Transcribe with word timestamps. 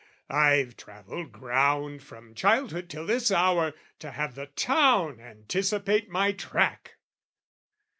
I've 0.31 0.75
travelled 0.77 1.31
ground, 1.31 2.01
from 2.01 2.33
childhood 2.33 2.89
till 2.89 3.05
this 3.05 3.29
hour, 3.29 3.75
To 3.99 4.09
have 4.09 4.33
the 4.33 4.47
town 4.47 5.19
anticipate 5.19 6.09
my 6.09 6.31
track! 6.31 6.93